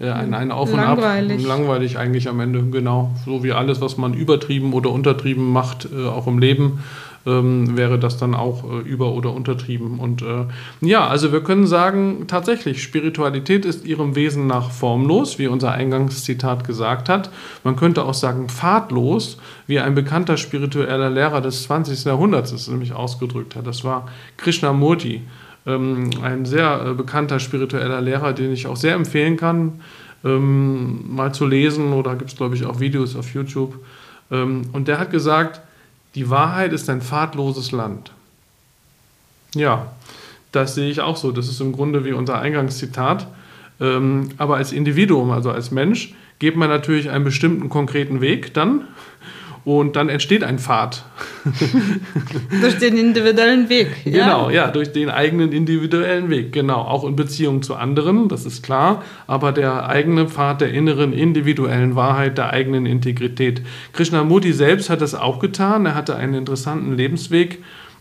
äh, 0.00 0.10
ein, 0.10 0.34
ein 0.34 0.50
Auf 0.50 0.72
und 0.72 0.80
langweilig. 0.80 1.42
Ab. 1.42 1.58
Langweilig 1.58 1.98
eigentlich 1.98 2.28
am 2.28 2.40
Ende, 2.40 2.62
genau. 2.62 3.14
So 3.24 3.42
wie 3.44 3.52
alles, 3.52 3.80
was 3.80 3.96
man 3.96 4.14
übertrieben 4.14 4.72
oder 4.72 4.90
untertrieben 4.90 5.52
macht, 5.52 5.88
äh, 5.92 6.06
auch 6.06 6.26
im 6.26 6.38
Leben 6.38 6.82
ähm, 7.26 7.76
wäre 7.76 7.98
das 7.98 8.16
dann 8.16 8.34
auch 8.34 8.64
äh, 8.64 8.78
über- 8.88 9.12
oder 9.12 9.32
untertrieben. 9.32 9.98
Und 9.98 10.22
äh, 10.22 10.46
ja, 10.80 11.06
also 11.06 11.32
wir 11.32 11.42
können 11.42 11.66
sagen, 11.66 12.26
tatsächlich, 12.28 12.82
Spiritualität 12.82 13.64
ist 13.64 13.84
ihrem 13.84 14.14
Wesen 14.14 14.46
nach 14.46 14.70
formlos, 14.70 15.38
wie 15.38 15.48
unser 15.48 15.72
Eingangszitat 15.72 16.66
gesagt 16.66 17.08
hat. 17.08 17.30
Man 17.64 17.76
könnte 17.76 18.04
auch 18.04 18.14
sagen 18.14 18.48
pfadlos, 18.48 19.38
wie 19.66 19.80
ein 19.80 19.94
bekannter 19.94 20.36
spiritueller 20.36 21.10
Lehrer 21.10 21.40
des 21.40 21.64
20. 21.64 22.04
Jahrhunderts 22.04 22.52
es 22.52 22.68
nämlich 22.68 22.92
ausgedrückt 22.92 23.56
hat. 23.56 23.66
Das 23.66 23.82
war 23.82 24.08
Krishnamurti, 24.36 25.22
ähm, 25.66 26.10
ein 26.22 26.44
sehr 26.44 26.86
äh, 26.86 26.94
bekannter 26.94 27.40
spiritueller 27.40 28.00
Lehrer, 28.00 28.32
den 28.32 28.52
ich 28.52 28.68
auch 28.68 28.76
sehr 28.76 28.94
empfehlen 28.94 29.36
kann, 29.36 29.80
ähm, 30.24 31.14
mal 31.14 31.34
zu 31.34 31.44
lesen 31.44 31.92
oder 31.92 32.14
gibt 32.14 32.30
es, 32.30 32.36
glaube 32.36 32.54
ich, 32.54 32.64
auch 32.64 32.78
Videos 32.78 33.16
auf 33.16 33.34
YouTube. 33.34 33.74
Ähm, 34.30 34.62
und 34.72 34.86
der 34.86 35.00
hat 35.00 35.10
gesagt, 35.10 35.60
die 36.16 36.30
Wahrheit 36.30 36.72
ist 36.72 36.88
ein 36.90 37.02
fahrtloses 37.02 37.70
Land. 37.72 38.10
Ja, 39.54 39.92
das 40.50 40.74
sehe 40.74 40.90
ich 40.90 41.00
auch 41.00 41.16
so. 41.16 41.30
Das 41.30 41.46
ist 41.46 41.60
im 41.60 41.72
Grunde 41.72 42.04
wie 42.04 42.12
unser 42.12 42.40
Eingangszitat. 42.40 43.26
Ähm, 43.80 44.30
aber 44.38 44.56
als 44.56 44.72
Individuum, 44.72 45.30
also 45.30 45.50
als 45.50 45.70
Mensch, 45.70 46.14
geht 46.38 46.56
man 46.56 46.70
natürlich 46.70 47.10
einen 47.10 47.24
bestimmten 47.24 47.68
konkreten 47.68 48.22
Weg 48.22 48.54
dann 48.54 48.88
und 49.66 49.96
dann 49.96 50.08
entsteht 50.08 50.44
ein 50.44 50.60
Pfad. 50.60 51.04
durch 52.60 52.78
den 52.78 52.96
individuellen 52.96 53.68
Weg. 53.68 53.88
Ja? 54.04 54.24
Genau, 54.24 54.48
ja, 54.48 54.68
durch 54.68 54.92
den 54.92 55.10
eigenen 55.10 55.50
individuellen 55.50 56.30
Weg. 56.30 56.52
Genau, 56.52 56.82
auch 56.82 57.02
in 57.02 57.16
Beziehung 57.16 57.62
zu 57.62 57.74
anderen, 57.74 58.28
das 58.28 58.46
ist 58.46 58.62
klar. 58.62 59.02
Aber 59.26 59.50
der 59.50 59.88
eigene 59.88 60.28
Pfad 60.28 60.60
der 60.60 60.72
inneren 60.72 61.12
individuellen 61.12 61.96
Wahrheit, 61.96 62.38
der 62.38 62.52
eigenen 62.52 62.86
Integrität. 62.86 63.60
Krishnamurti 63.92 64.52
selbst 64.52 64.88
hat 64.88 65.00
das 65.00 65.16
auch 65.16 65.40
getan. 65.40 65.84
Er 65.84 65.96
hatte 65.96 66.14
einen 66.14 66.34
interessanten 66.34 66.96
Lebensweg 66.96 67.58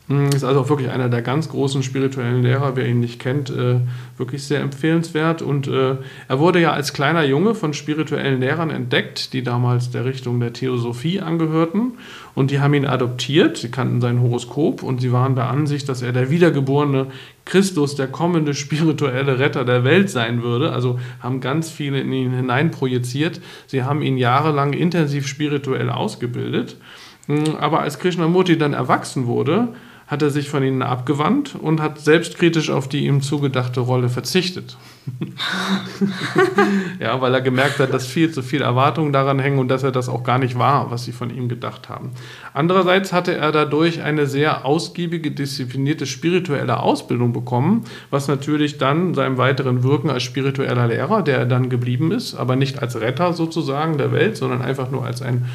ist 0.08 0.44
also 0.44 0.62
auch 0.62 0.70
wirklich 0.70 0.92
einer 0.92 1.10
der 1.10 1.24
ganz 1.24 1.50
großen 1.50 1.82
spirituellen 1.82 2.44
Lehrer, 2.44 2.76
wer 2.76 2.88
ihn 2.88 3.00
nicht 3.00 3.20
kennt, 3.20 3.50
äh, 3.50 3.78
wirklich 4.18 4.44
sehr 4.44 4.60
empfehlenswert. 4.60 5.42
Und 5.42 5.68
äh, 5.68 5.96
er 6.28 6.40
wurde 6.40 6.62
ja 6.62 6.74
als 6.74 6.94
kleiner 6.94 7.24
Junge 7.24 7.56
von 7.56 7.74
spirituellen 7.74 8.40
Lehrern 8.40 8.70
entdeckt, 8.70 9.34
die 9.34 9.42
damals 9.42 9.90
der 9.90 10.06
Richtung 10.06 10.40
der 10.40 10.54
Theosophie 10.54 11.22
angehörten. 11.22 11.94
Und 12.36 12.52
die 12.52 12.60
haben 12.60 12.76
ihn 12.76 12.86
adoptiert, 12.86 13.58
sie 13.58 13.72
kannten 13.72 14.00
sein 14.00 14.22
Horoskop 14.22 14.84
und 14.84 15.02
sie 15.02 15.12
waren 15.12 15.34
der 15.34 15.50
Ansicht, 15.50 15.90
dass 15.90 16.04
er 16.04 16.12
der 16.12 16.30
wiedergeborene 16.30 17.08
Christus, 17.46 17.96
der 17.96 18.08
kommende 18.08 18.54
spirituelle 18.54 19.40
Retter 19.40 19.66
der 19.66 19.84
Welt 19.84 20.12
sein 20.12 20.44
würde. 20.44 20.72
Also 20.72 21.00
haben 21.20 21.40
ganz 21.42 21.72
viele 21.72 22.00
in 22.02 22.14
ihn 22.14 22.32
hineinprojiziert. 22.32 23.42
Sie 23.66 23.82
haben 23.82 24.04
ihn 24.04 24.18
jahrelang 24.18 24.74
intensiv 24.74 25.26
spirituell 25.26 25.90
ausgebildet. 25.90 26.78
Hm, 27.26 27.56
aber 27.60 27.80
als 27.80 27.98
Krishnamurti 27.98 28.58
dann 28.58 28.74
erwachsen 28.74 29.26
wurde, 29.26 29.70
hat 30.08 30.22
er 30.22 30.30
sich 30.30 30.50
von 30.50 30.64
ihnen 30.64 30.84
abgewandt 30.84 31.56
und 31.56 31.82
hat 31.82 32.00
selbstkritisch 32.00 32.70
auf 32.70 32.88
die 32.88 33.06
ihm 33.06 33.22
zugedachte 33.22 33.80
Rolle 33.80 34.10
verzichtet. 34.10 34.78
ja, 37.00 37.22
weil 37.22 37.34
er 37.34 37.42
gemerkt 37.42 37.80
hat, 37.80 37.94
dass 37.94 38.08
viel 38.08 38.32
zu 38.32 38.42
viel 38.42 38.62
Erwartungen 38.62 39.14
daran 39.14 39.40
hängen 39.40 39.60
und 39.60 39.68
dass 39.68 39.84
er 39.84 39.92
das 39.92 40.10
auch 40.10 40.24
gar 40.24 40.40
nicht 40.40 40.58
war, 40.58 40.90
was 40.90 41.06
sie 41.06 41.12
von 41.12 41.30
ihm 41.30 41.48
gedacht 41.48 41.90
haben. 41.90 42.12
Andererseits 42.54 43.14
hatte 43.14 43.36
er 43.36 43.52
dadurch 43.52 44.02
eine 44.02 44.26
sehr 44.26 44.66
ausgiebige, 44.66 45.32
disziplinierte 45.32 46.06
spirituelle 46.06 46.80
Ausbildung 46.80 47.34
bekommen, 47.34 47.84
was 48.10 48.28
natürlich 48.28 48.78
dann 48.78 49.14
seinem 49.14 49.38
weiteren 49.38 49.84
Wirken 49.84 50.10
als 50.10 50.24
spiritueller 50.24 50.88
Lehrer, 50.88 51.22
der 51.22 51.38
er 51.40 51.46
dann 51.46 51.70
geblieben 51.70 52.12
ist, 52.12 52.36
aber 52.36 52.56
nicht 52.56 52.82
als 52.82 53.00
Retter 53.00 53.34
sozusagen 53.34 53.98
der 53.98 54.12
Welt, 54.12 54.38
sondern 54.38 54.62
einfach 54.62 54.90
nur 54.90 55.06
als 55.06 55.22
ein 55.22 55.46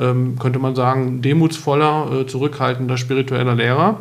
ähm, 0.00 0.38
könnte 0.38 0.58
man 0.58 0.74
sagen, 0.74 1.22
demutsvoller, 1.22 2.10
äh, 2.12 2.26
zurückhaltender 2.26 2.96
spiritueller 2.96 3.54
Lehrer. 3.54 4.00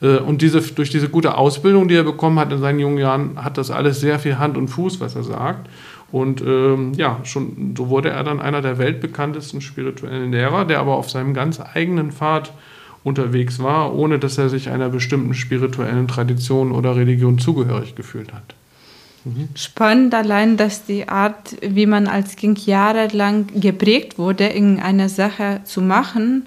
Äh, 0.00 0.18
und 0.18 0.40
diese, 0.42 0.60
durch 0.60 0.90
diese 0.90 1.08
gute 1.08 1.36
Ausbildung, 1.36 1.88
die 1.88 1.96
er 1.96 2.04
bekommen 2.04 2.38
hat 2.38 2.52
in 2.52 2.60
seinen 2.60 2.78
jungen 2.78 2.98
Jahren, 2.98 3.42
hat 3.42 3.58
das 3.58 3.70
alles 3.70 4.00
sehr 4.00 4.18
viel 4.18 4.38
Hand 4.38 4.56
und 4.56 4.68
Fuß, 4.68 5.00
was 5.00 5.16
er 5.16 5.24
sagt. 5.24 5.68
Und 6.12 6.42
ähm, 6.42 6.92
ja, 6.94 7.20
schon 7.24 7.74
so 7.76 7.88
wurde 7.88 8.10
er 8.10 8.22
dann 8.22 8.40
einer 8.40 8.60
der 8.60 8.78
weltbekanntesten 8.78 9.62
spirituellen 9.62 10.30
Lehrer, 10.30 10.66
der 10.66 10.78
aber 10.78 10.96
auf 10.96 11.10
seinem 11.10 11.32
ganz 11.32 11.58
eigenen 11.60 12.12
Pfad 12.12 12.52
unterwegs 13.02 13.62
war, 13.62 13.94
ohne 13.94 14.18
dass 14.18 14.38
er 14.38 14.48
sich 14.48 14.68
einer 14.68 14.90
bestimmten 14.90 15.34
spirituellen 15.34 16.06
Tradition 16.08 16.70
oder 16.70 16.96
Religion 16.96 17.38
zugehörig 17.38 17.94
gefühlt 17.94 18.32
hat. 18.32 18.54
Spannend 19.54 20.14
allein, 20.14 20.56
dass 20.56 20.84
die 20.84 21.08
Art, 21.08 21.56
wie 21.60 21.86
man 21.86 22.08
als 22.08 22.36
Kind 22.36 22.66
jahrelang 22.66 23.46
geprägt 23.54 24.18
wurde, 24.18 24.46
in 24.46 24.80
einer 24.80 25.08
Sache 25.08 25.60
zu 25.64 25.80
machen 25.80 26.46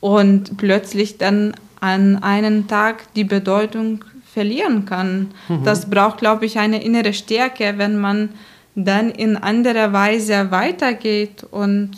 und 0.00 0.56
plötzlich 0.56 1.18
dann 1.18 1.54
an 1.80 2.22
einem 2.22 2.66
Tag 2.66 3.12
die 3.14 3.24
Bedeutung 3.24 4.04
verlieren 4.32 4.84
kann. 4.84 5.28
Mhm. 5.48 5.64
Das 5.64 5.88
braucht, 5.88 6.18
glaube 6.18 6.46
ich, 6.46 6.58
eine 6.58 6.82
innere 6.82 7.12
Stärke, 7.12 7.74
wenn 7.76 7.98
man 7.98 8.30
dann 8.74 9.10
in 9.10 9.36
anderer 9.36 9.92
Weise 9.92 10.50
weitergeht 10.50 11.44
und 11.50 11.90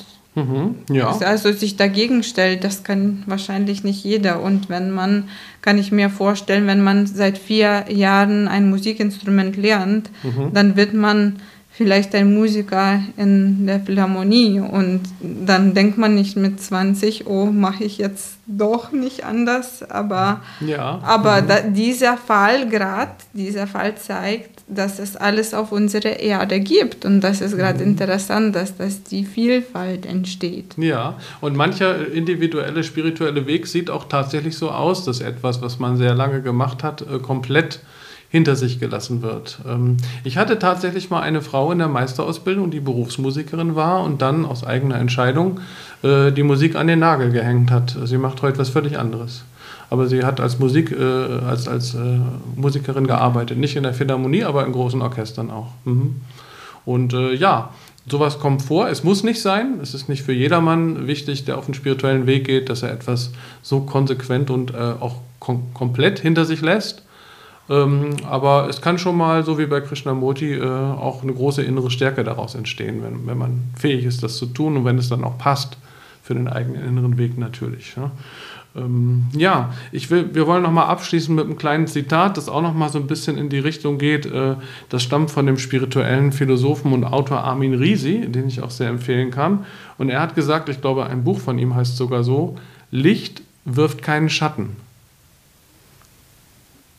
Mhm, 0.44 0.74
ja. 0.94 1.10
Also 1.10 1.52
sich 1.52 1.76
dagegen 1.76 2.22
stellt, 2.22 2.64
das 2.64 2.82
kann 2.82 3.22
wahrscheinlich 3.26 3.84
nicht 3.84 4.04
jeder. 4.04 4.42
Und 4.42 4.68
wenn 4.68 4.90
man, 4.90 5.28
kann 5.62 5.78
ich 5.78 5.92
mir 5.92 6.10
vorstellen, 6.10 6.66
wenn 6.66 6.82
man 6.82 7.06
seit 7.06 7.38
vier 7.38 7.84
Jahren 7.88 8.48
ein 8.48 8.70
Musikinstrument 8.70 9.56
lernt, 9.56 10.10
mhm. 10.22 10.52
dann 10.52 10.76
wird 10.76 10.94
man 10.94 11.36
vielleicht 11.80 12.14
ein 12.14 12.34
Musiker 12.34 13.00
in 13.16 13.66
der 13.66 13.80
Philharmonie 13.80 14.60
und 14.60 15.00
dann 15.20 15.72
denkt 15.72 15.96
man 15.96 16.14
nicht 16.14 16.36
mit 16.36 16.60
20, 16.60 17.26
oh, 17.26 17.46
mache 17.46 17.84
ich 17.84 17.96
jetzt 17.96 18.36
doch 18.46 18.92
nicht 18.92 19.24
anders, 19.24 19.88
aber, 19.88 20.42
ja. 20.60 21.00
aber 21.02 21.40
mhm. 21.40 21.48
da, 21.48 21.60
dieser 21.60 22.16
Fall 22.18 22.68
gerade, 22.68 23.12
dieser 23.32 23.66
Fall 23.66 23.94
zeigt, 23.94 24.59
dass 24.74 24.98
es 24.98 25.16
alles 25.16 25.54
auf 25.54 25.72
unserer 25.72 26.20
Erde 26.20 26.60
gibt 26.60 27.04
und 27.04 27.20
das 27.20 27.40
ist 27.40 27.56
gerade 27.56 27.82
mhm. 27.84 27.90
interessant, 27.90 28.54
dass 28.54 28.76
das 28.76 29.02
die 29.02 29.24
Vielfalt 29.24 30.06
entsteht. 30.06 30.74
Ja, 30.76 31.18
und 31.40 31.56
mancher 31.56 32.06
individuelle 32.12 32.84
spirituelle 32.84 33.46
Weg 33.46 33.66
sieht 33.66 33.90
auch 33.90 34.04
tatsächlich 34.08 34.56
so 34.56 34.70
aus, 34.70 35.04
dass 35.04 35.20
etwas, 35.20 35.60
was 35.62 35.78
man 35.78 35.96
sehr 35.96 36.14
lange 36.14 36.42
gemacht 36.42 36.82
hat, 36.82 37.02
äh, 37.02 37.18
komplett 37.18 37.80
hinter 38.30 38.54
sich 38.54 38.78
gelassen 38.78 39.22
wird. 39.22 39.58
Ähm, 39.68 39.96
ich 40.22 40.38
hatte 40.38 40.58
tatsächlich 40.58 41.10
mal 41.10 41.20
eine 41.20 41.42
Frau 41.42 41.72
in 41.72 41.78
der 41.78 41.88
Meisterausbildung, 41.88 42.70
die 42.70 42.80
Berufsmusikerin 42.80 43.74
war 43.74 44.04
und 44.04 44.22
dann 44.22 44.46
aus 44.46 44.64
eigener 44.64 44.98
Entscheidung 44.98 45.60
äh, 46.02 46.30
die 46.30 46.44
Musik 46.44 46.76
an 46.76 46.86
den 46.86 47.00
Nagel 47.00 47.32
gehängt 47.32 47.70
hat. 47.72 47.96
Sie 48.04 48.18
macht 48.18 48.40
heute 48.42 48.58
was 48.58 48.68
völlig 48.68 48.98
anderes. 48.98 49.44
Aber 49.90 50.06
sie 50.06 50.24
hat 50.24 50.40
als 50.40 50.58
Musik, 50.58 50.92
äh, 50.92 51.04
als, 51.04 51.68
als 51.68 51.94
äh, 51.94 51.98
Musikerin 52.56 53.06
gearbeitet. 53.06 53.58
Nicht 53.58 53.76
in 53.76 53.82
der 53.82 53.92
Philharmonie, 53.92 54.44
aber 54.44 54.64
in 54.64 54.72
großen 54.72 55.02
Orchestern 55.02 55.50
auch. 55.50 55.72
Mhm. 55.84 56.20
Und 56.86 57.12
ja, 57.12 57.70
sowas 58.08 58.40
kommt 58.40 58.62
vor. 58.62 58.88
Es 58.88 59.04
muss 59.04 59.22
nicht 59.22 59.42
sein. 59.42 59.80
Es 59.82 59.92
ist 59.92 60.08
nicht 60.08 60.22
für 60.22 60.32
jedermann 60.32 61.06
wichtig, 61.06 61.44
der 61.44 61.58
auf 61.58 61.66
den 61.66 61.74
spirituellen 61.74 62.26
Weg 62.26 62.46
geht, 62.46 62.70
dass 62.70 62.82
er 62.82 62.90
etwas 62.90 63.32
so 63.60 63.80
konsequent 63.80 64.50
und 64.50 64.74
auch 64.74 65.16
kom 65.40 65.74
komplett 65.74 66.18
hinter 66.18 66.46
sich 66.46 66.62
lässt. 66.62 67.02
Ähm, 67.70 68.16
aber 68.28 68.68
es 68.68 68.82
kann 68.82 68.98
schon 68.98 69.16
mal, 69.16 69.44
so 69.44 69.56
wie 69.56 69.66
bei 69.66 69.80
Krishnamurti, 69.80 70.54
äh, 70.54 70.64
auch 70.64 71.22
eine 71.22 71.32
große 71.32 71.62
innere 71.62 71.90
Stärke 71.92 72.24
daraus 72.24 72.56
entstehen, 72.56 73.00
wenn, 73.04 73.28
wenn 73.28 73.38
man 73.38 73.62
fähig 73.76 74.04
ist, 74.04 74.24
das 74.24 74.36
zu 74.36 74.46
tun 74.46 74.76
und 74.76 74.84
wenn 74.84 74.98
es 74.98 75.08
dann 75.08 75.22
auch 75.22 75.38
passt 75.38 75.76
für 76.20 76.34
den 76.34 76.48
eigenen 76.48 76.84
inneren 76.84 77.16
Weg 77.16 77.38
natürlich. 77.38 77.94
Ja, 77.96 78.10
ähm, 78.76 79.26
ja 79.36 79.72
ich 79.92 80.10
will, 80.10 80.34
wir 80.34 80.46
wollen 80.46 80.62
nochmal 80.62 80.86
abschließen 80.86 81.34
mit 81.34 81.44
einem 81.44 81.56
kleinen 81.56 81.86
Zitat, 81.86 82.36
das 82.36 82.48
auch 82.48 82.62
nochmal 82.62 82.88
so 82.88 82.98
ein 82.98 83.06
bisschen 83.06 83.36
in 83.38 83.48
die 83.48 83.58
Richtung 83.58 83.98
geht. 83.98 84.26
Äh, 84.26 84.56
das 84.88 85.02
stammt 85.02 85.30
von 85.30 85.46
dem 85.46 85.58
spirituellen 85.58 86.32
Philosophen 86.32 86.92
und 86.92 87.04
Autor 87.04 87.44
Armin 87.44 87.74
Risi, 87.74 88.26
den 88.28 88.48
ich 88.48 88.62
auch 88.62 88.70
sehr 88.70 88.88
empfehlen 88.88 89.30
kann. 89.30 89.66
Und 89.98 90.10
er 90.10 90.20
hat 90.20 90.34
gesagt, 90.34 90.68
ich 90.68 90.80
glaube, 90.80 91.06
ein 91.06 91.24
Buch 91.24 91.40
von 91.40 91.58
ihm 91.58 91.74
heißt 91.74 91.96
sogar 91.96 92.24
so, 92.24 92.56
Licht 92.90 93.42
wirft 93.64 94.02
keinen 94.02 94.30
Schatten. 94.30 94.76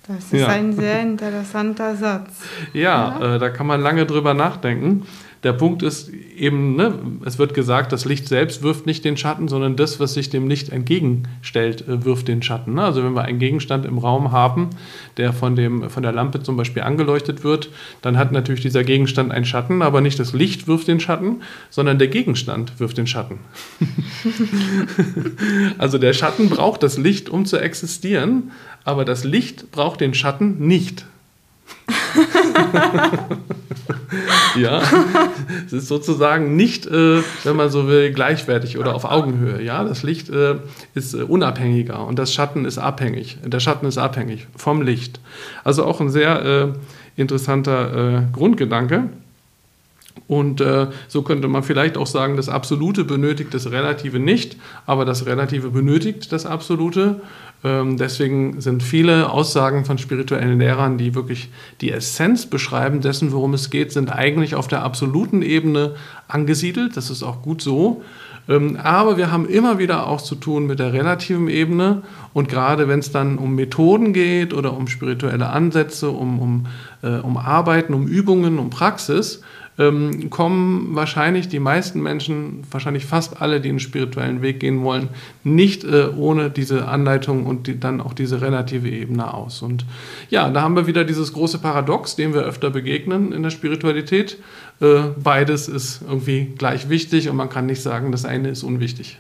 Das 0.08 0.26
ist 0.26 0.42
ja. 0.42 0.48
ein 0.48 0.74
sehr 0.74 1.02
interessanter 1.02 1.96
Satz. 1.96 2.42
Ja, 2.74 3.20
ja? 3.20 3.36
Äh, 3.36 3.40
da 3.40 3.50
kann 3.50 3.68
man 3.68 3.82
lange 3.82 4.06
drüber 4.06 4.34
nachdenken. 4.34 5.06
Der 5.44 5.54
Punkt 5.54 5.82
ist 5.82 6.10
eben, 6.38 6.76
ne, 6.76 6.94
es 7.26 7.40
wird 7.40 7.56
gesagt, 7.56 7.92
das 7.92 8.06
Licht 8.06 8.28
selbst 8.28 8.62
wirft 8.62 8.86
nicht 8.86 9.04
den 9.04 9.18
Schatten, 9.18 9.48
sondern 9.48 9.76
das, 9.76 10.00
was 10.00 10.14
sich 10.14 10.30
dem 10.30 10.48
Licht 10.48 10.70
entgegenstellt, 10.70 11.88
äh, 11.88 12.06
wirft 12.06 12.28
den 12.28 12.44
Schatten. 12.44 12.76
Ne? 12.76 12.84
Also 12.84 13.04
wenn 13.04 13.14
wir 13.14 13.24
einen 13.24 13.40
Gegenstand 13.40 13.86
im 13.86 13.98
Raum 13.98 14.32
haben, 14.32 14.70
der 15.18 15.34
von, 15.34 15.56
dem, 15.56 15.90
von 15.90 16.04
der 16.04 16.12
Lampe 16.12 16.44
zum 16.44 16.58
Beispiel 16.58 16.84
angeleuchtet 16.84 17.44
wird, 17.44 17.70
dann 18.04 18.18
hat 18.18 18.32
natürlich 18.32 18.62
dieser 18.62 18.84
Gegenstand 18.84 19.32
einen 19.32 19.46
Schatten, 19.46 19.82
aber 19.82 20.02
nicht 20.02 20.20
das 20.20 20.34
Licht 20.34 20.68
wirft 20.68 20.88
den 20.88 21.00
Schatten, 21.00 21.42
sondern 21.72 21.98
der 21.98 22.08
Gegenstand 22.08 22.80
wirft 22.80 23.00
den 23.00 23.08
Schatten. 23.08 23.40
also 25.80 25.98
der 25.98 26.14
Schatten 26.14 26.50
braucht 26.50 26.84
das 26.84 27.00
Licht, 27.00 27.30
um 27.30 27.46
zu 27.46 27.58
existieren, 27.58 28.52
aber 28.84 29.06
das 29.06 29.24
Licht 29.24 29.72
braucht 29.72 30.02
den 30.02 30.14
Schatten 30.14 30.68
nicht. 30.68 31.06
Ja, 34.56 34.82
es 35.66 35.74
ist 35.74 35.88
sozusagen 35.88 36.56
nicht, 36.56 36.86
äh, 36.86 37.22
wenn 37.44 37.56
man 37.56 37.70
so 37.70 37.88
will, 37.88 38.12
gleichwertig 38.12 38.78
oder 38.78 38.96
auf 38.96 39.06
Augenhöhe. 39.06 39.62
Ja, 39.62 39.84
das 39.84 40.04
Licht 40.04 40.30
äh, 40.30 40.56
ist 40.94 41.14
äh, 41.14 41.24
unabhängiger 41.24 42.06
und 42.06 42.20
das 42.20 42.34
Schatten 42.34 42.66
ist 42.66 42.78
abhängig. 42.78 43.38
Der 43.44 43.60
Schatten 43.60 43.86
ist 43.86 43.98
abhängig 43.98 44.48
vom 44.56 44.82
Licht. 44.82 45.20
Also 45.64 45.86
auch 45.86 46.02
ein 46.02 46.10
sehr 46.10 46.46
äh, 46.46 46.68
interessanter 47.16 48.18
äh, 48.18 48.22
Grundgedanke. 48.34 49.10
Und 50.28 50.62
äh, 50.62 50.88
so 51.08 51.22
könnte 51.22 51.48
man 51.48 51.64
vielleicht 51.64 51.98
auch 51.98 52.08
sagen, 52.08 52.38
das 52.38 52.50
Absolute 52.50 53.04
benötigt 53.04 53.54
das 53.54 53.72
Relative 53.72 54.20
nicht, 54.20 54.58
aber 54.86 55.06
das 55.06 55.26
Relative 55.26 55.70
benötigt 55.72 56.32
das 56.32 56.46
Absolute. 56.46 57.22
Ähm, 57.64 57.98
deswegen 57.98 58.60
sind 58.60 58.82
viele 58.82 59.30
Aussagen 59.30 59.86
von 59.86 59.98
spirituellen 59.98 60.60
Lehrern, 60.60 60.98
die 60.98 61.14
wirklich 61.14 61.50
die 61.82 61.92
Essenz 61.92 62.48
beschreiben 62.48 63.02
dessen, 63.02 63.32
worum 63.32 63.54
es 63.54 63.70
geht, 63.70 63.92
sind 63.92 64.12
eigentlich 64.12 64.56
auf 64.56 64.68
der 64.68 64.84
absoluten 64.84 65.42
Ebene 65.42 65.96
angesiedelt. 66.28 66.98
Das 66.98 67.10
ist 67.10 67.24
auch 67.24 67.42
gut 67.42 67.62
so. 67.62 68.02
Ähm, 68.50 68.78
aber 68.82 69.18
wir 69.18 69.32
haben 69.32 69.48
immer 69.48 69.78
wieder 69.78 70.08
auch 70.08 70.22
zu 70.22 70.36
tun 70.36 70.66
mit 70.66 70.80
der 70.80 70.94
relativen 70.94 71.48
Ebene. 71.48 72.02
Und 72.34 72.50
gerade 72.50 72.88
wenn 72.88 73.00
es 73.00 73.12
dann 73.12 73.38
um 73.38 73.56
Methoden 73.56 74.14
geht 74.14 74.54
oder 74.54 74.76
um 74.76 74.88
spirituelle 74.88 75.50
Ansätze, 75.50 76.10
um, 76.10 76.40
um, 76.40 76.66
äh, 77.04 77.20
um 77.20 77.38
Arbeiten, 77.38 77.94
um 77.94 78.08
Übungen, 78.08 78.58
um 78.58 78.72
Praxis, 78.72 79.42
ähm, 79.78 80.30
kommen 80.30 80.96
wahrscheinlich 80.96 81.48
die 81.48 81.60
meisten 81.60 82.02
Menschen, 82.02 82.64
wahrscheinlich 82.70 83.06
fast 83.06 83.42
alle, 83.42 83.62
die 83.62 83.70
einen 83.70 83.80
spirituellen 83.80 84.42
Weg 84.42 84.60
gehen 84.60 84.84
wollen, 84.84 85.10
nicht 85.44 85.84
äh, 85.84 86.08
ohne 86.16 86.50
diese 86.50 86.88
Anleitung 86.88 87.46
und 87.46 87.68
die, 87.68 87.80
dann 87.80 88.02
auch 88.02 88.14
diese 88.14 88.42
relative 88.42 88.90
Ebene 88.90 89.34
aus. 89.34 89.62
Und 89.62 89.86
ja, 90.30 90.50
da 90.50 90.62
haben 90.62 90.76
wir 90.76 90.88
wieder 90.88 91.04
dieses 91.04 91.34
große 91.34 91.60
Paradox, 91.60 92.16
dem 92.16 92.34
wir 92.34 92.42
öfter 92.42 92.70
begegnen 92.70 93.32
in 93.32 93.44
der 93.44 93.50
Spiritualität. 93.50 94.38
Äh, 94.82 95.02
beides 95.22 95.68
ist 95.68 96.02
irgendwie 96.08 96.54
gleich 96.58 96.90
wichtig 96.90 97.30
und 97.30 97.36
man 97.36 97.50
kann 97.50 97.66
nicht 97.66 97.82
sagen, 97.82 98.12
das 98.12 98.26
eine 98.26 98.50
ist 98.50 98.64
unwichtig. 98.64 99.18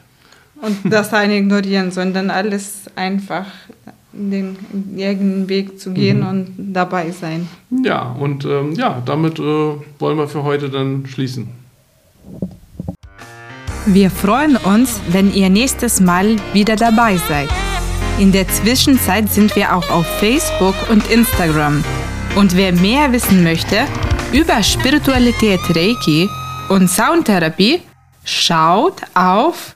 Und 0.61 0.77
das 0.93 1.13
eine 1.13 1.37
ignorieren, 1.37 1.91
sondern 1.91 2.29
alles 2.29 2.83
einfach 2.95 3.45
den 4.13 4.57
eigenen 4.97 5.47
Weg 5.49 5.79
zu 5.79 5.91
gehen 5.91 6.19
mhm. 6.19 6.27
und 6.27 6.55
dabei 6.57 7.11
sein. 7.11 7.47
Ja, 7.83 8.11
und 8.11 8.45
ähm, 8.45 8.73
ja, 8.73 9.01
damit 9.05 9.39
äh, 9.39 9.43
wollen 9.43 10.17
wir 10.17 10.27
für 10.27 10.43
heute 10.43 10.69
dann 10.69 11.05
schließen. 11.07 11.47
Wir 13.87 14.11
freuen 14.11 14.57
uns, 14.57 15.01
wenn 15.09 15.33
ihr 15.33 15.49
nächstes 15.49 15.99
Mal 15.99 16.35
wieder 16.53 16.75
dabei 16.75 17.17
seid. 17.17 17.49
In 18.19 18.31
der 18.31 18.47
Zwischenzeit 18.47 19.31
sind 19.31 19.55
wir 19.55 19.75
auch 19.75 19.89
auf 19.89 20.05
Facebook 20.19 20.75
und 20.91 21.09
Instagram. 21.09 21.83
Und 22.35 22.55
wer 22.55 22.73
mehr 22.73 23.11
wissen 23.11 23.43
möchte 23.43 23.85
über 24.31 24.61
Spiritualität 24.61 25.59
Reiki 25.75 26.29
und 26.69 26.89
Soundtherapie, 26.89 27.81
schaut 28.23 29.01
auf 29.15 29.75